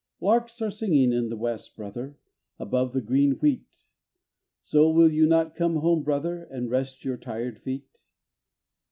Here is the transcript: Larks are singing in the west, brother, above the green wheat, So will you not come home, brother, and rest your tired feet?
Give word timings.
Larks 0.19 0.63
are 0.63 0.71
singing 0.71 1.13
in 1.13 1.29
the 1.29 1.37
west, 1.37 1.75
brother, 1.75 2.17
above 2.57 2.91
the 2.93 3.01
green 3.03 3.33
wheat, 3.33 3.67
So 4.63 4.89
will 4.89 5.11
you 5.11 5.27
not 5.27 5.53
come 5.55 5.75
home, 5.75 6.01
brother, 6.01 6.41
and 6.45 6.71
rest 6.71 7.05
your 7.05 7.17
tired 7.17 7.59
feet? 7.59 8.01